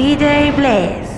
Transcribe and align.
DJ 0.00 0.52
Bless. 0.56 1.08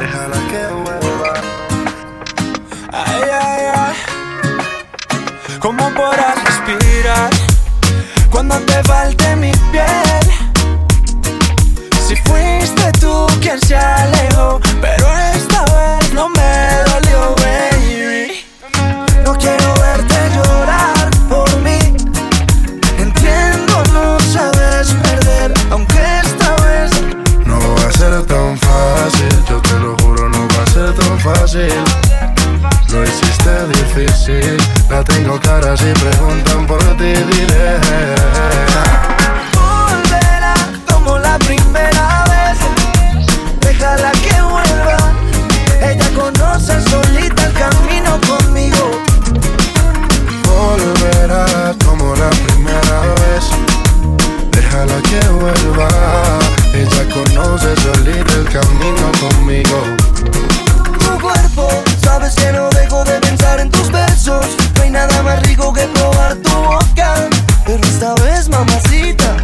Déjala 0.00 0.38
que 0.50 0.62
vuelva. 0.82 1.32
Ay, 2.90 3.22
ay, 3.40 3.64
ay. 3.76 3.94
¿Cómo 5.60 5.88
podrás 5.94 6.34
respirar 6.44 7.30
cuando 8.32 8.56
te 8.62 8.82
falte 8.82 9.36
mi 9.36 9.52
piel? 9.70 10.24
Si 12.08 12.16
fuiste 12.16 12.90
tú 12.98 13.28
quien 13.40 13.60
se 13.60 13.76
alejó, 13.76 14.60
pero 14.80 15.06
esta 15.36 15.53
fácil. 31.54 31.84
Lo 32.92 33.02
hiciste 33.02 33.66
difícil, 33.68 34.56
la 34.90 35.02
tengo 35.04 35.38
clara 35.40 35.76
si 35.76 35.86
preguntan 35.92 36.66
por 36.66 36.82
ti, 36.96 37.12
diré. 37.14 37.78
volverá 39.54 40.54
como 40.90 41.18
la 41.18 41.38
primera 41.38 42.24
vez. 42.32 42.58
Déjala 43.60 44.12
que 44.12 44.42
vuelva. 44.42 44.96
Ella 45.80 46.08
conoce 46.14 46.80
solita 46.90 47.46
el 47.46 47.52
camino 47.52 48.20
conmigo. 48.28 48.90
Volverá 50.44 51.74
como 51.84 52.14
la 52.16 52.30
primera 52.30 53.00
vez. 53.20 53.44
Déjala 54.50 55.00
que 55.02 55.20
vuelva. 55.28 55.88
Ella 56.72 57.04
conoce 57.12 57.74
solita 57.82 58.32
el 58.34 58.48
camino 58.48 59.12
conmigo. 59.20 60.03
Sabes 62.24 62.36
que 62.42 62.52
no 62.52 62.70
dejo 62.70 63.04
de 63.04 63.20
pensar 63.20 63.60
en 63.60 63.70
tus 63.70 63.92
besos. 63.92 64.46
No 64.76 64.82
hay 64.82 64.88
nada 64.88 65.22
más 65.22 65.42
rico 65.42 65.74
que 65.74 65.82
probar 65.88 66.34
tu 66.36 66.50
boca. 66.52 67.28
Pero 67.66 67.84
esta 67.84 68.14
vez, 68.14 68.48
mamacita, 68.48 69.36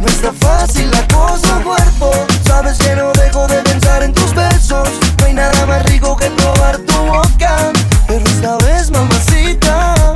no 0.00 0.06
está 0.06 0.32
fácil 0.32 0.90
la 0.90 1.06
cosa, 1.08 1.60
cuerpo. 1.62 2.12
Sabes 2.46 2.78
que 2.78 2.96
no 2.96 3.12
dejo 3.12 3.46
de 3.48 3.56
pensar 3.56 4.02
en 4.02 4.14
tus 4.14 4.34
besos. 4.34 4.88
No 5.18 5.26
hay 5.26 5.34
nada 5.34 5.66
más 5.66 5.84
rico 5.84 6.16
que 6.16 6.30
probar 6.30 6.78
tu 6.78 6.96
boca. 6.96 7.70
Pero 8.06 8.24
esta 8.24 8.56
vez, 8.64 8.90
mamacita, 8.90 10.14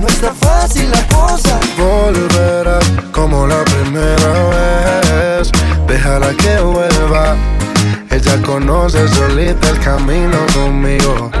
no 0.00 0.06
está 0.06 0.32
fácil 0.34 0.88
la 0.88 0.98
cosa. 1.08 1.15
Conoce 8.96 9.14
solita 9.14 9.70
el 9.70 9.78
camino 9.80 10.46
conmigo. 10.54 11.35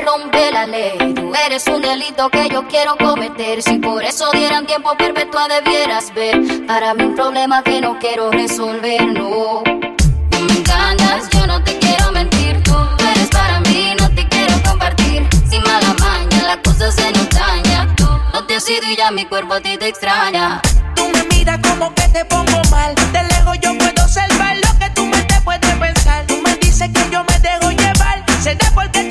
Rompe 0.00 0.50
la 0.52 0.66
ley. 0.66 0.98
Tú 1.14 1.32
eres 1.46 1.66
un 1.66 1.82
delito 1.82 2.28
que 2.30 2.48
yo 2.48 2.66
quiero 2.68 2.96
cometer. 2.96 3.62
Si 3.62 3.78
por 3.78 4.02
eso 4.02 4.30
dieran 4.32 4.66
tiempo 4.66 4.96
perpetua, 4.96 5.48
debieras 5.48 6.12
ver. 6.14 6.66
Para 6.66 6.94
mí, 6.94 7.04
un 7.04 7.14
problema 7.14 7.62
que 7.62 7.80
no 7.80 7.98
quiero 7.98 8.30
resolver, 8.30 9.06
no. 9.06 9.62
Tú 10.30 10.38
me 10.40 10.52
encantas, 10.52 11.28
yo 11.30 11.46
no 11.46 11.62
te 11.62 11.78
quiero 11.78 12.12
mentir. 12.12 12.62
Tú 12.62 12.74
eres 13.12 13.28
para 13.28 13.60
mí, 13.60 13.94
no 13.98 14.08
te 14.14 14.26
quiero 14.28 14.54
compartir. 14.62 15.28
Sin 15.48 15.62
mala 15.62 15.94
maña, 15.98 16.42
la 16.46 16.62
cosa 16.62 16.90
se 16.90 17.10
nos 17.12 17.28
daña. 17.30 17.86
Tú 17.96 18.06
no 18.32 18.46
te 18.46 18.56
has 18.56 18.68
ido 18.68 18.86
y 18.90 18.96
ya 18.96 19.10
mi 19.10 19.24
cuerpo 19.24 19.54
a 19.54 19.60
ti 19.60 19.76
te 19.76 19.88
extraña. 19.88 20.60
Tú 20.94 21.08
me 21.08 21.24
miras 21.34 21.58
como 21.66 21.94
que 21.94 22.08
te 22.08 22.24
pongo 22.24 22.60
mal, 22.70 22.94
de 23.12 23.22
lejos 23.22 23.58
yo 23.60 23.76
puedo 23.78 24.02
observar 24.04 24.56
lo 24.56 24.78
que 24.78 24.90
tu 24.90 25.06
mente 25.06 25.34
puede 25.44 25.58
pensar. 25.76 26.26
Tú 26.26 26.36
me 26.42 26.54
dices 26.56 26.90
que 26.92 27.10
yo 27.10 27.24
me 27.24 27.38
dejo 27.38 27.70
llevar, 27.70 28.24
será 28.42 28.70
porque 28.74 29.09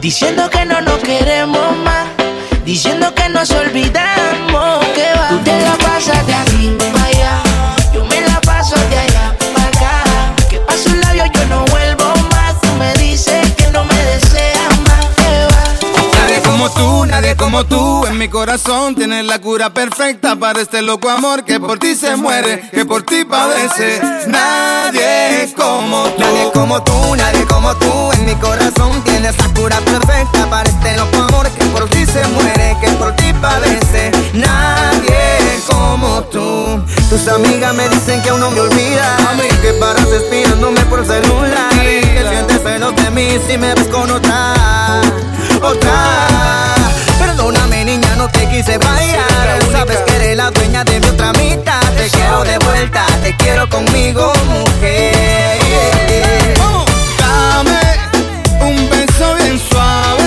diciendo 0.00 0.48
que 0.50 0.64
no 0.64 0.80
nos 0.80 0.98
queremos 0.98 1.76
más, 1.78 2.06
diciendo 2.64 3.12
que 3.14 3.28
nos 3.28 3.50
olvidamos 3.50 4.84
que 4.94 5.06
va. 5.18 5.28
Tú 5.28 5.38
te 5.38 5.60
la 5.60 6.22
de 6.22 6.34
arriba 6.34 7.05
como 17.36 17.64
tú 17.64 18.06
en 18.06 18.18
mi 18.18 18.28
corazón 18.28 18.94
tienes 18.94 19.24
la 19.24 19.38
cura 19.38 19.70
perfecta 19.70 20.36
para 20.36 20.60
este 20.60 20.82
loco 20.82 21.10
amor 21.10 21.44
que 21.44 21.60
por 21.60 21.78
ti 21.78 21.94
se 21.94 22.16
muere, 22.16 22.68
que 22.72 22.84
por 22.84 23.02
ti 23.02 23.24
padece. 23.24 24.00
Nadie 24.26 25.52
como 25.56 26.04
tú. 26.10 26.22
Nadie 26.22 26.50
como 26.52 26.82
tú, 26.82 27.16
nadie 27.16 27.44
como 27.46 27.74
tú 27.76 28.12
en 28.12 28.24
mi 28.26 28.34
corazón 28.36 29.02
tienes 29.04 29.36
la 29.38 29.54
cura 29.54 29.78
perfecta 29.80 30.48
para 30.50 30.68
este 30.68 30.96
loco 30.96 31.22
amor 31.28 31.50
que 31.50 31.64
por 31.66 31.88
ti 31.88 32.06
se 32.06 32.26
muere, 32.28 32.76
que 32.80 32.88
por 32.92 33.14
ti 33.16 33.32
padece. 33.40 34.10
Nadie 34.32 35.62
como 35.70 36.22
tú. 36.24 36.82
Tus 37.08 37.28
amigas 37.28 37.74
me 37.74 37.88
dicen 37.88 38.22
que 38.22 38.30
aún 38.30 38.40
no 38.40 38.50
me 38.50 38.60
olvidas, 38.60 39.20
que 39.62 39.72
paras 39.74 40.06
espiándome 40.08 40.80
por 40.86 41.04
celular 41.06 41.72
y 41.74 42.00
que 42.00 42.26
sientes 42.30 42.62
celos 42.62 42.94
de 42.96 43.10
mí 43.10 43.38
si 43.46 43.58
me 43.58 43.74
ves 43.74 43.88
con 43.88 44.10
otra, 44.10 44.54
otra. 45.62 46.26
Perdóname, 47.36 47.84
niña, 47.84 48.16
no 48.16 48.28
te 48.28 48.48
quise 48.48 48.78
bailar. 48.78 49.62
Sabes 49.70 49.98
que 50.06 50.16
eres 50.16 50.36
la 50.38 50.50
dueña 50.50 50.82
de 50.84 50.98
mi 51.00 51.06
otra 51.06 51.32
mitad. 51.34 51.82
Te 51.94 52.08
quiero 52.08 52.42
de 52.44 52.56
vuelta, 52.60 53.04
te 53.22 53.36
quiero 53.36 53.68
conmigo, 53.68 54.32
mujer. 54.48 55.58
Dame 57.18 57.80
un 58.62 58.88
beso 58.88 59.34
bien 59.34 59.60
suave. 59.68 60.25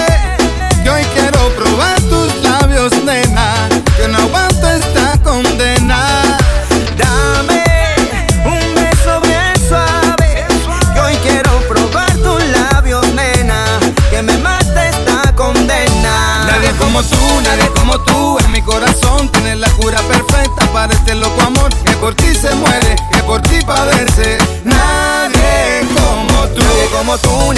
como 16.90 17.04
tú, 17.04 17.42
nadie 17.44 17.70
como 17.76 18.00
tú. 18.00 18.38
En 18.40 18.52
mi 18.52 18.62
corazón 18.62 19.30
tienes 19.30 19.58
la 19.60 19.70
cura 19.74 20.00
perfecta 20.02 20.66
para 20.74 20.94
este 20.94 21.14
loco 21.16 21.42
amor 21.42 21.70
que 21.86 21.92
por 21.94 22.16
ti 22.16 22.34
se 22.34 22.54
muere, 22.56 22.96
que 23.12 23.24
por 23.24 23.42
ti 23.44 23.60
padece. 23.66 24.38
Nadie 24.64 25.88
como 25.96 26.48
tú, 26.48 26.62
nadie 26.62 26.86
como 26.92 27.18
tú 27.20 27.54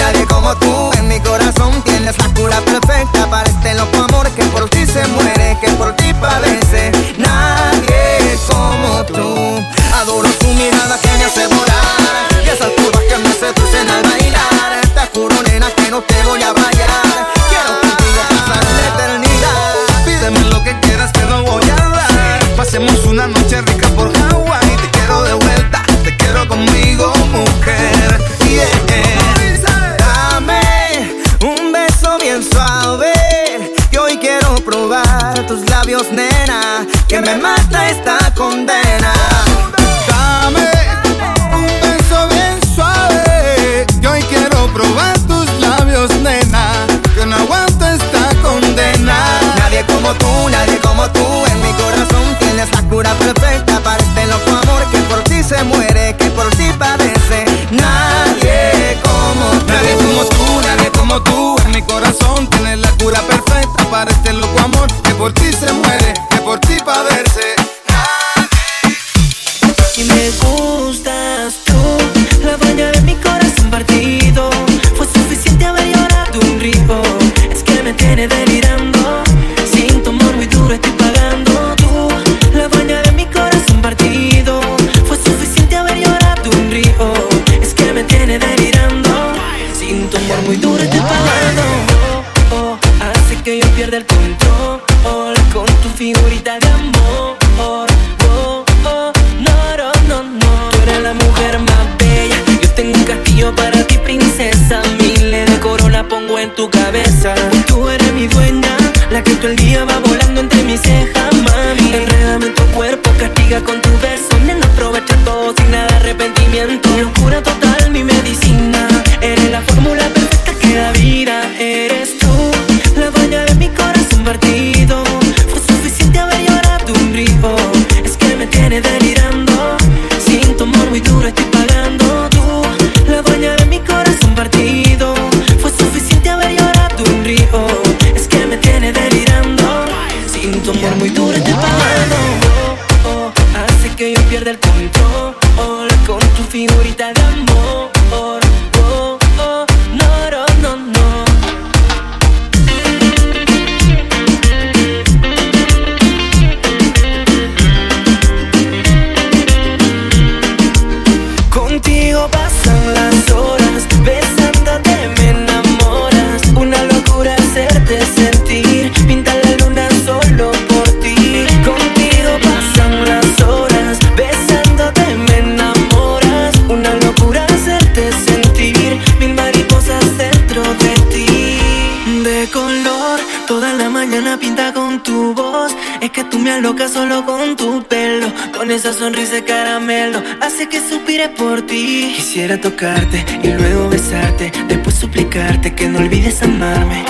tu 185.02 185.34
voz. 185.34 185.72
Es 186.00 186.10
que 186.10 186.24
tú 186.24 186.38
me 186.38 186.50
alocas 186.50 186.92
solo 186.92 187.24
con 187.24 187.56
tu 187.56 187.82
pelo, 187.84 188.26
con 188.56 188.70
esa 188.70 188.92
sonrisa 188.92 189.34
de 189.34 189.44
caramelo. 189.44 190.22
Hace 190.40 190.68
que 190.68 190.80
suspire 190.80 191.28
por 191.30 191.62
ti. 191.62 192.12
Quisiera 192.16 192.60
tocarte 192.60 193.24
y 193.42 193.48
luego 193.48 193.88
besarte, 193.88 194.52
después 194.68 194.94
suplicarte 194.96 195.74
que 195.74 195.88
no 195.88 195.98
olvides 195.98 196.42
amarme. 196.42 197.04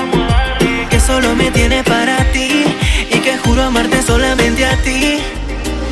Que 0.91 1.01
solo 1.01 1.35
me 1.35 1.51
tiene 1.51 1.83
para 1.85 2.17
ti 2.33 2.65
y 3.11 3.19
que 3.19 3.37
juro 3.39 3.63
amarte 3.63 4.03
solamente 4.03 4.65
a 4.65 4.77
ti. 4.83 5.19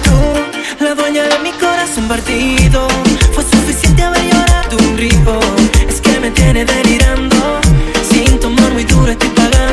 Tú, 0.04 0.84
la 0.84 0.94
dueña 0.94 1.22
de 1.24 1.38
mi 1.40 1.52
corazón 1.52 2.08
partido, 2.08 2.88
fue 3.32 3.44
suficiente 3.44 4.02
haber 4.02 4.24
llorado 4.24 4.76
un 4.78 4.96
ripo. 4.96 5.40
Es 5.88 6.00
que 6.00 6.20
me 6.20 6.30
tiene 6.30 6.64
delirando, 6.64 7.60
sin 8.10 8.38
tomar 8.38 8.72
muy 8.72 8.84
duro 8.84 9.10
estoy 9.10 9.28
pagando. 9.30 9.69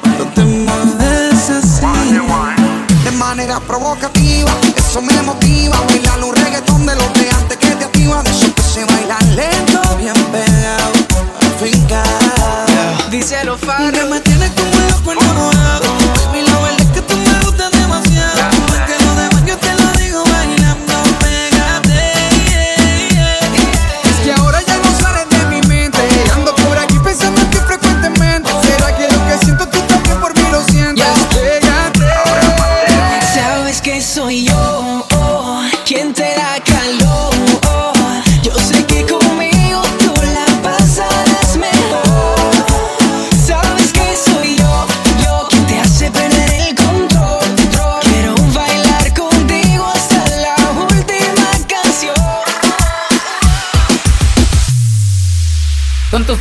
Cuando 0.00 0.26
te 0.32 0.44
mueves 0.44 1.50
así, 1.50 1.86
de 3.02 3.10
manera 3.10 3.58
provocativa, 3.58 4.52
eso 4.76 5.02
me 5.02 5.20
motiva. 5.22 5.39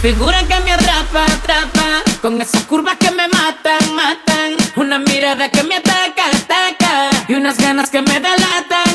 Figura 0.02 0.44
que 0.44 0.60
me 0.62 0.72
atrapa, 0.74 1.26
atrapa. 1.26 2.04
Con 2.22 2.42
esas 2.42 2.64
curvas 2.64 2.98
que 2.98 3.12
me 3.12 3.28
matan, 3.28 3.96
matan. 3.96 4.56
Una 4.76 5.00
mirada 5.00 5.50
que 5.50 5.64
me 5.64 5.76
ataca, 5.76 6.26
ataca. 6.34 7.10
Y 7.28 7.36
unas 7.36 7.58
ganas 7.58 7.90
que 7.90 8.02
me 8.02 8.14
delatan. 8.14 8.92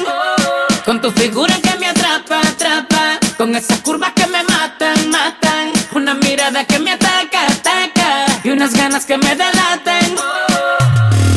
Con 0.84 1.00
tu 1.00 1.10
figura 1.12 1.54
que 1.62 1.78
me 1.78 1.88
atrapa, 1.88 2.40
atrapa. 2.40 3.18
Con 3.36 3.54
esas 3.54 3.78
curvas 3.80 4.12
que 4.14 4.26
me 4.26 4.42
matan, 4.44 5.10
matan. 5.10 5.72
Una 5.92 6.14
mirada 6.14 6.64
que 6.64 6.78
me 6.78 6.92
ataca, 6.92 7.46
ataca. 7.46 8.26
Y 8.42 8.50
unas 8.50 8.72
ganas 8.74 9.04
que 9.04 9.16
me 9.18 9.34
delatan. 9.34 10.14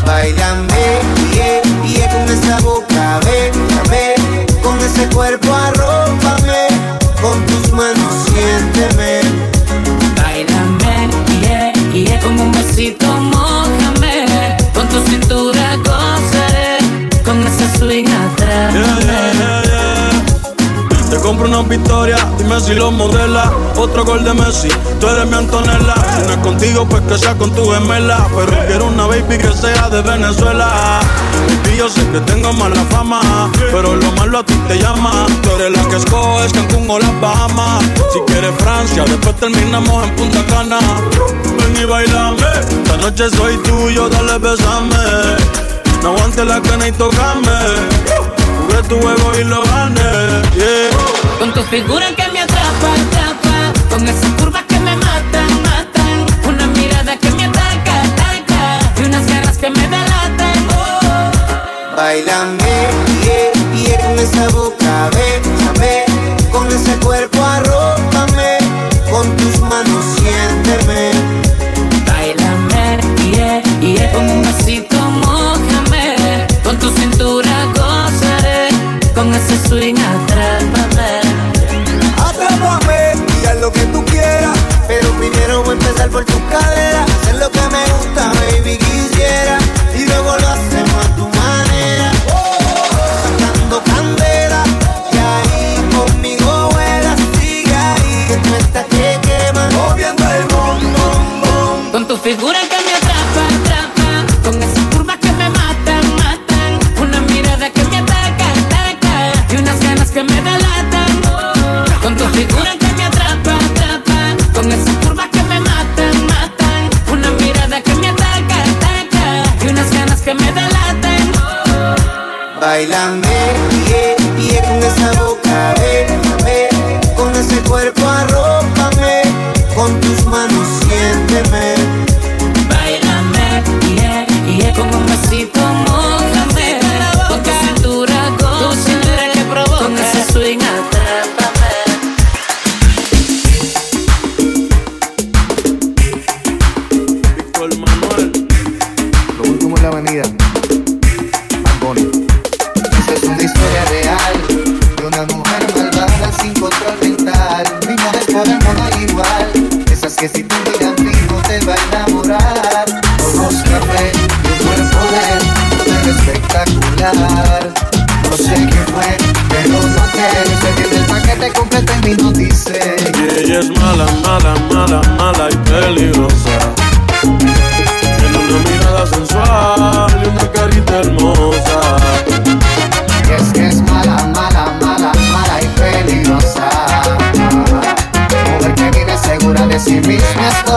Bailame, 0.06 1.02
yeah, 1.34 1.62
yeah, 1.86 2.10
con 2.14 2.30
esa 2.30 2.60
boca, 2.62 3.20
bésame, 3.26 4.16
con 4.64 4.80
ese 4.80 5.06
cuerpo 5.10 5.47
Te 21.68 21.74
compro 21.74 22.00
una 22.00 22.08
victoria, 22.08 22.18
dime 22.38 22.62
si 22.62 22.74
lo 22.76 22.92
modela. 22.92 23.52
Otro 23.76 24.06
gol 24.06 24.24
de 24.24 24.34
Messi, 24.34 24.70
tú 25.00 25.08
eres 25.08 25.26
mi 25.26 25.36
Antonella. 25.36 25.96
Si 26.16 26.28
no 26.28 26.34
es 26.34 26.38
contigo, 26.38 26.88
pues 26.88 27.02
que 27.04 27.18
sea 27.18 27.36
con 27.36 27.52
tu 27.54 27.70
gemela. 27.70 28.28
Pero 28.36 28.68
quiero 28.68 28.86
una 28.88 29.06
baby 29.08 29.38
que 29.38 29.52
sea 29.54 29.90
de 29.90 30.02
Venezuela. 30.02 31.00
Y 31.72 31.78
yo 31.78 31.90
sé 31.90 32.02
que 32.12 32.20
tengo 32.22 32.54
mala 32.54 32.82
fama, 32.90 33.52
pero 33.72 33.96
lo 33.96 34.12
malo 34.14 34.40
a 34.40 34.44
ti 34.44 34.54
te 34.68 34.80
llama. 34.80 35.12
Tú 35.44 35.50
eres 35.56 35.72
la 35.72 35.90
que 35.90 35.98
escoges 35.98 36.54
Cancún 36.54 36.90
o 36.90 37.00
las 37.00 37.22
Bahamas. 37.22 37.84
Si 38.14 38.20
quieres 38.32 38.56
Francia, 38.60 39.04
después 39.06 39.36
terminamos 39.36 40.08
en 40.08 40.16
Punta 40.16 40.46
Cana. 40.46 40.80
Ven 41.58 41.82
y 41.82 41.86
bailame, 41.86 42.48
esta 42.60 42.98
noche 42.98 43.30
soy 43.30 43.58
tuyo, 43.58 44.10
dale 44.10 44.38
besame. 44.38 44.98
No 46.02 46.10
aguante 46.10 46.46
la 46.46 46.62
cana 46.62 46.88
y 46.88 46.92
tocame. 46.94 48.27
Jugué 48.68 48.84
tu 48.90 49.00
juego 49.00 49.32
y 49.40 49.44
lo 49.46 49.62
gané. 49.64 50.42
Con 51.40 51.54
que 52.16 52.37
cadera, 86.50 87.06
lo 87.40 87.50
que 87.52 87.62
me 87.62 87.84
gusta, 87.94 88.32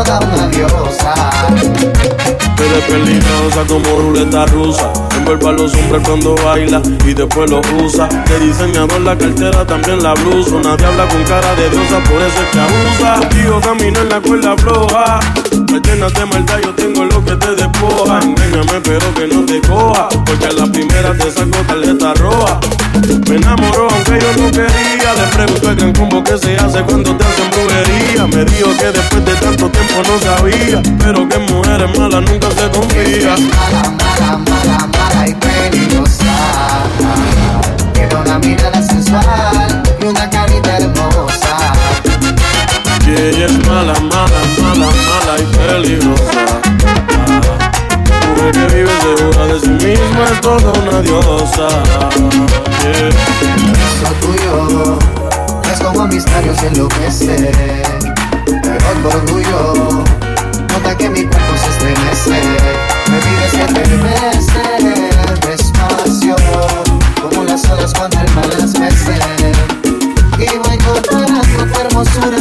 toda 0.05 0.19
una 0.21 0.47
diosa. 0.49 1.15
Eres 2.59 2.85
peligrosa 2.85 3.65
como 3.67 3.97
ruleta 3.97 4.47
rusa. 4.47 4.93
Envuelve 5.17 5.49
a 5.49 5.53
los 5.53 5.75
hombres 5.75 6.03
cuando 6.07 6.35
baila 6.37 6.81
y 7.05 7.15
después 7.15 7.51
los 7.51 7.65
usa. 7.83 8.07
De 8.07 8.41
diseñador 8.41 9.01
la 9.01 9.17
cartera, 9.17 9.67
también 9.67 10.03
la 10.03 10.15
blusa. 10.15 10.57
Nadie 10.63 10.87
habla 10.87 11.09
con 11.09 11.25
cara 11.25 11.55
de 11.55 11.71
diosa, 11.71 12.01
por 12.05 12.23
eso 12.23 12.43
es 12.43 12.51
que 12.53 12.61
abusa. 12.61 13.29
Tío, 13.29 13.61
camina 13.61 14.01
en 14.01 14.09
la 14.09 14.21
cuerda 14.21 14.57
floja. 14.57 15.21
Me 15.71 15.79
de 15.79 16.27
maldad, 16.27 16.59
yo 16.65 16.75
tengo 16.75 17.05
lo 17.05 17.25
que 17.25 17.37
te 17.37 17.55
despoja. 17.55 18.19
Engáñame, 18.23 18.81
pero 18.83 19.15
que 19.15 19.29
no 19.29 19.45
te 19.47 19.61
coja. 19.61 20.09
Porque 20.09 20.47
a 20.47 20.53
la 20.53 20.67
primera 20.67 21.13
te 21.15 21.31
saco 21.31 21.59
tarjeta 21.65 22.13
roja. 22.15 22.59
Me 23.29 23.37
enamoró 23.37 23.89
aunque 23.89 24.19
yo 24.19 24.43
no 24.43 24.51
quería. 24.51 25.15
Le 25.15 25.27
pregunté 25.33 25.75
gran 25.77 25.93
combo 25.93 26.25
que 26.25 26.37
se 26.39 26.57
hace 26.57 26.83
cuando 26.83 27.17
te 27.17 27.25
hacen 27.25 27.51
brujería. 27.51 28.27
Me 28.27 28.45
dijo 28.47 28.77
que 28.79 28.87
después 28.87 29.25
de 29.25 29.35
tanto 29.37 29.71
tiempo 29.71 30.03
no 30.09 30.19
sabía. 30.19 30.83
Pero 30.99 31.29
que 31.29 31.39
mujeres 31.39 31.99
malas 31.99 32.23
nunca 32.29 32.49
se 32.51 32.69
confía. 32.71 33.37
Mala, 33.37 33.91
mala, 33.91 34.39
mala, 34.39 34.89
mala 34.89 35.29
y 35.29 35.35
peligrosa. 35.35 36.83
Tiene 37.93 38.15
una 38.17 38.39
mirada 38.41 38.83
sensual. 38.83 39.40
que 43.15 43.31
ella 43.31 43.47
es 43.47 43.67
mala, 43.67 43.95
mala, 43.95 44.41
mala, 44.61 44.89
mala 45.09 45.35
y 45.39 45.45
peligrosa. 45.57 46.45
Mujer 48.29 48.53
que 48.53 48.75
vive 48.75 48.91
segura 49.01 49.47
de 49.47 49.61
sí 49.61 49.69
misma 49.69 50.25
es 50.33 50.41
toda 50.41 50.73
una 50.81 51.01
diosa. 51.03 51.69
Yeah. 52.83 53.11
Lo 54.03 54.11
tuyo 54.21 54.99
es 55.73 55.81
como 55.81 56.01
un 56.01 56.09
misterio 56.09 56.55
se 56.55 56.67
enloquece, 56.69 57.53
pero 58.63 58.89
por 59.03 59.17
orgullo 59.17 60.05
nota 60.73 60.97
que 60.97 61.11
mi 61.11 61.25
cuerpo 61.25 61.53
se 61.57 61.71
estremece. 61.71 62.43
Me 63.11 63.19
pides 63.19 63.53
que 63.53 63.65
te 63.73 63.97
beses 63.97 65.41
despacio, 65.49 66.37
como 67.21 67.45
las 67.45 67.65
olas 67.71 67.93
cuando 67.95 68.21
el 68.21 68.31
mar 68.35 68.47
las 68.59 68.79
mece. 68.79 69.19
Y 70.39 70.59
voy 70.59 70.79
comparando 70.79 71.67
tu 71.71 71.81
hermosura 71.81 72.40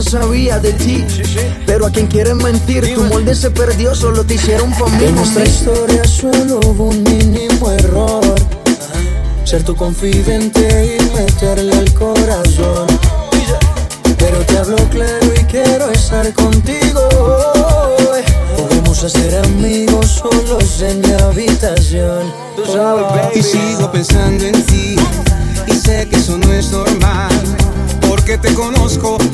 no 0.00 0.10
sabía 0.10 0.58
de 0.58 0.72
ti. 0.72 1.04
Pero 1.66 1.86
a 1.86 1.90
quien 1.90 2.06
quieren 2.06 2.38
mentir, 2.38 2.94
tu 2.94 3.04
molde 3.04 3.34
se 3.34 3.50
perdió, 3.50 3.94
solo 3.94 4.24
te 4.24 4.34
hicieron 4.34 4.72
por 4.72 4.90
mí. 4.92 5.06
Nuestra 5.12 5.44
historia 5.44 6.04
solo 6.04 6.58
hubo 6.66 6.84
un 6.84 7.02
mínimo 7.02 7.70
error. 7.70 8.34
Ser 9.44 9.62
tu 9.62 9.76
confidente 9.76 10.96
y 10.96 11.16
meterle 11.16 11.74
al 11.74 11.92
corazón. 11.92 12.86
Pero 14.18 14.38
te 14.46 14.56
hablo 14.56 14.76
claro 14.88 15.26
y 15.38 15.44
quiero 15.44 15.90
estar 15.90 16.32
contigo. 16.32 17.06
Podemos 18.56 19.04
hacer 19.04 19.44
amigos 19.44 20.22
solos 20.22 20.80
en 20.80 21.00
mi 21.02 21.12
habitación. 21.12 22.32
Y 23.34 23.42
sigo 23.42 23.92
pensando 23.92 24.44
en 24.44 24.64
ti. 24.64 24.96
Y 25.66 25.72
sé 25.72 26.08
que 26.08 26.16
eso 26.16 26.38
no 26.38 26.52
es 26.54 26.70
normal. 26.70 27.30
Porque 28.08 28.38
te 28.38 28.52
conozco 28.54 29.18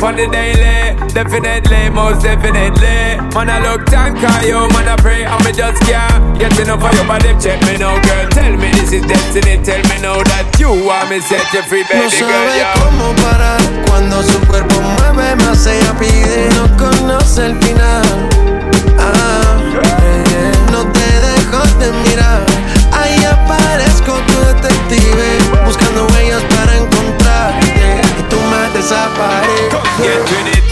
On 0.00 0.14
the 0.14 0.28
daily, 0.30 0.94
definitely, 1.12 1.90
most 1.90 2.22
definitely. 2.22 3.18
Man, 3.34 3.50
I 3.50 3.58
look 3.60 3.84
tank 3.86 4.16
you, 4.46 4.56
man, 4.72 4.86
I 4.88 4.96
pray, 4.96 5.26
I'm 5.26 5.42
just 5.52 5.82
can't 5.82 6.38
get 6.38 6.54
enough 6.60 6.82
of 6.82 6.94
your 6.94 7.04
body. 7.04 7.34
Check 7.42 7.60
me 7.66 7.76
now, 7.76 7.98
girl, 8.06 8.28
tell 8.30 8.56
me 8.56 8.70
this 8.78 8.92
is 8.92 9.02
destiny. 9.02 9.58
Tell 9.62 9.82
me 9.90 9.98
now 10.00 10.22
that 10.22 10.54
you 10.56 10.70
want 10.86 11.10
me 11.10 11.18
set 11.20 11.44
you 11.52 11.62
free, 11.66 11.82
baby 11.90 12.08
no 12.08 12.24
girl. 12.24 12.30
No 12.30 12.72
cómo 12.78 13.06
parar 13.26 13.60
cuando 13.90 14.22
su 14.22 14.38
cuerpo 14.46 14.80
mueve, 14.80 15.36
más 15.44 15.66
ella 15.66 15.92
pide. 15.98 16.48
No 16.54 16.64
conoce 16.78 17.46
el 17.46 17.58
final. 17.58 18.06
Ah, 18.96 19.58
eh, 19.82 20.52
no 20.70 20.86
te 20.88 21.08
dejo 21.26 21.60
de 21.82 21.92
mirar. 22.08 22.46
Ahí 22.94 23.18
aparezco 23.26 24.14
tu 24.24 24.38
detective, 24.46 25.38
buscando 25.66 26.07
esa 28.88 29.10
pared. 29.14 29.70
Get 30.00 30.20
with 30.30 30.56
it. 30.56 30.67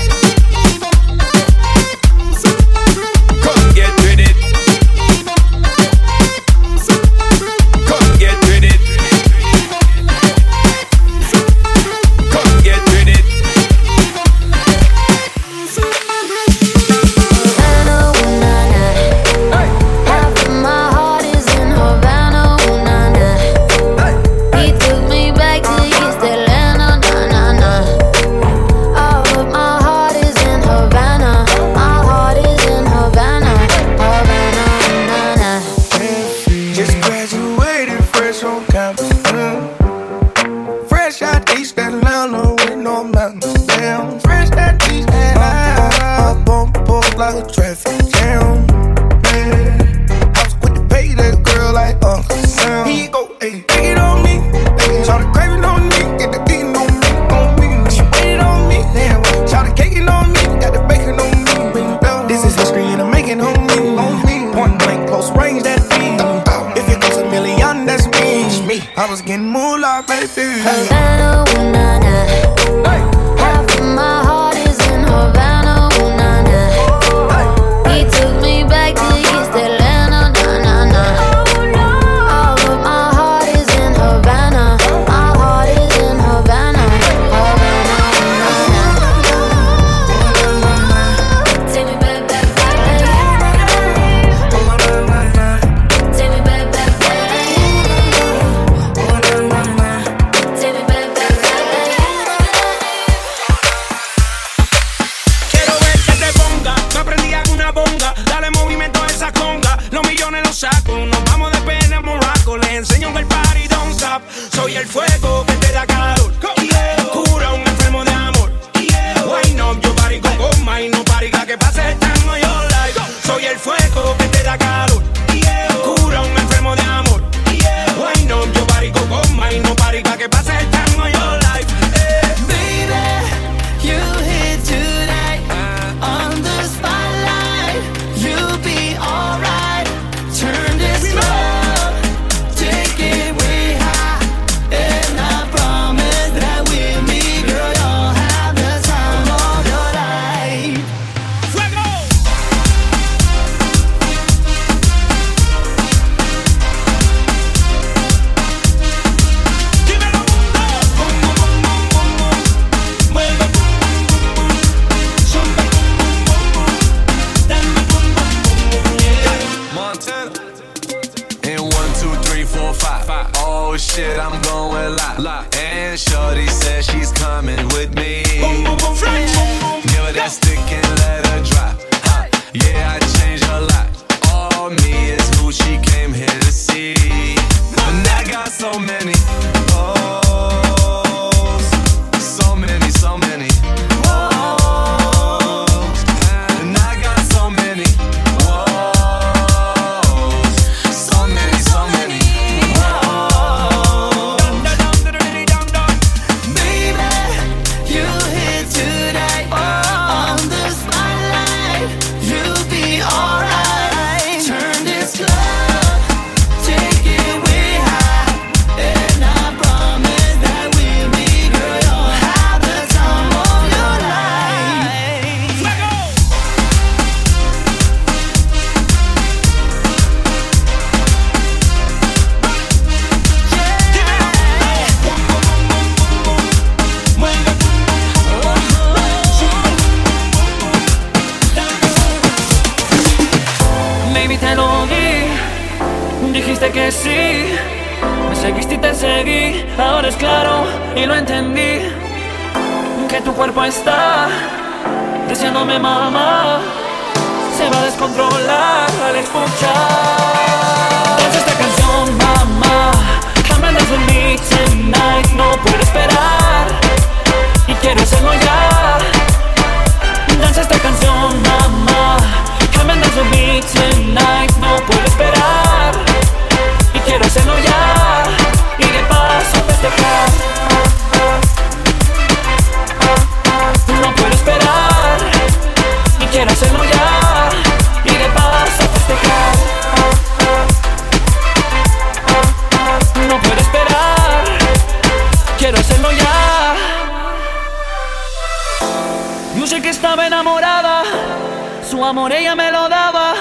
Amor 302.06 302.32
ella 302.32 302.54
me 302.54 302.70
lo 302.70 302.88
daba. 302.88 303.34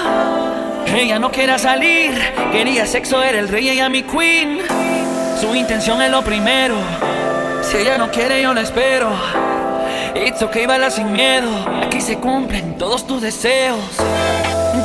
Ella 0.86 1.18
no 1.18 1.30
quería 1.30 1.58
salir. 1.58 2.20
Quería 2.52 2.86
sexo, 2.86 3.22
era 3.22 3.38
el 3.38 3.48
rey, 3.48 3.68
ella 3.68 3.88
mi 3.88 4.02
queen. 4.02 4.60
Su 5.40 5.54
intención 5.54 6.02
es 6.02 6.10
lo 6.10 6.22
primero. 6.22 6.76
Si 7.62 7.76
ella 7.76 7.98
no 7.98 8.10
quiere, 8.10 8.42
yo 8.42 8.52
la 8.54 8.62
espero. 8.62 9.10
It's 10.14 10.42
okay, 10.42 10.66
baila 10.66 10.90
sin 10.90 11.12
miedo. 11.12 11.50
Aquí 11.84 12.00
se 12.00 12.18
cumplen 12.18 12.76
todos 12.78 13.06
tus 13.06 13.22
deseos. 13.22 13.78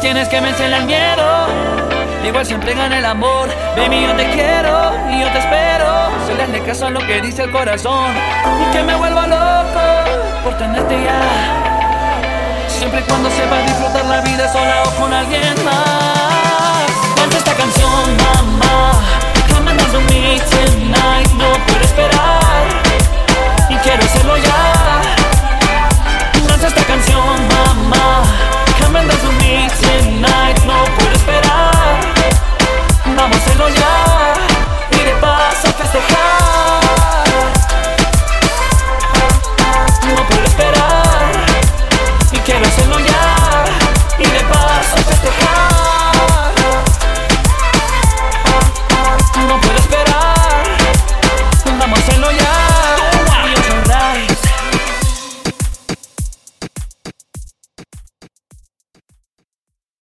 Tienes 0.02 0.28
que 0.30 0.42
vencer 0.42 0.72
el 0.74 0.86
miedo. 0.86 1.48
Igual 2.26 2.46
siempre 2.46 2.74
gana 2.74 2.98
el 3.00 3.06
amor. 3.06 3.50
Baby, 3.76 4.02
yo 4.02 4.16
te 4.16 4.30
quiero 4.32 4.94
y 5.12 5.22
yo 5.22 5.32
te 5.32 5.40
espero. 5.40 5.86
Solo 6.28 6.44
hazle 6.44 6.62
caso 6.64 6.86
a 6.88 6.90
lo 6.90 7.00
que 7.06 7.22
dice 7.22 7.44
el 7.44 7.52
corazón. 7.52 8.12
Y 8.62 8.72
que 8.76 8.84
me 8.84 8.96
vuelva 8.96 9.28
loco 9.28 10.44
por 10.44 10.58
tenerte 10.58 11.04
ya 11.04 11.61
siempre 12.82 13.02
y 13.02 13.04
cuando 13.04 13.30
sepa 13.30 13.60
disfrutar 13.60 14.06
la 14.06 14.22
vida 14.22 14.52
sola 14.52 14.82
o 14.84 14.90
con 15.00 15.14
alguien 15.14 15.54
más. 15.64 16.90
Canta 17.16 17.38
esta 17.38 17.54
canción, 17.54 18.18
mamá. 18.18 18.94
Come 19.54 19.70
and 19.70 19.80
dance 19.80 19.96
with 19.96 20.10
me 20.10 20.40
tonight. 20.50 21.30
No 21.38 21.54
puedo 21.68 21.82
esperar 21.82 22.66
y 23.70 23.76
quiero 23.84 24.04
hacerlo 24.04 24.36
ya. 24.38 25.02
Danza 26.48 26.70
esta 26.70 26.84
canción, 26.86 27.48
mamá. 27.50 28.24
Come 28.82 28.98
and 28.98 29.10
dance 29.12 29.28
with 29.28 29.38
me 29.44 29.70
tonight. 29.80 30.51